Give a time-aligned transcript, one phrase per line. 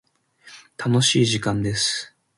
[0.79, 2.11] 楽しい時間です。